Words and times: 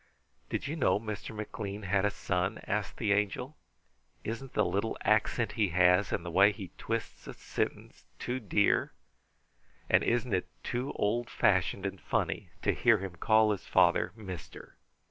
"Did 0.49 0.65
you 0.65 0.75
know 0.75 0.99
Mr. 0.99 1.29
McLean 1.35 1.83
had 1.83 2.05
a 2.05 2.09
son?" 2.09 2.59
asked 2.65 2.97
the 2.97 3.13
Angel. 3.13 3.55
"Isn't 4.23 4.53
the 4.53 4.65
little 4.65 4.97
accent 5.01 5.51
he 5.51 5.67
has, 5.67 6.11
and 6.11 6.25
the 6.25 6.31
way 6.31 6.51
he 6.51 6.71
twists 6.79 7.27
a 7.27 7.35
sentence, 7.35 8.03
too 8.17 8.39
dear? 8.39 8.93
And 9.91 10.03
isn't 10.03 10.33
it 10.33 10.47
too 10.63 10.91
old 10.95 11.29
fashioned 11.29 11.85
and 11.85 12.01
funny 12.01 12.49
to 12.63 12.73
hear 12.73 12.97
him 12.97 13.17
call 13.17 13.51
his 13.51 13.67
father 13.67 14.11
'mister'?" 14.15 14.75